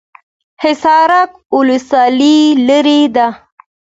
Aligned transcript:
حصارک 0.61 1.31
ولسوالۍ 1.57 2.37
لیرې 2.67 3.01
ده؟ 3.15 3.27